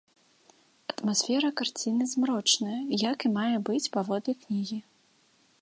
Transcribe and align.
Атмасфера 0.93 1.51
карціны 1.61 2.03
змрочная, 2.15 2.81
як 3.11 3.17
і 3.29 3.33
мае 3.39 3.55
быць 3.71 3.91
паводле 3.97 4.33
кнігі. 4.43 4.83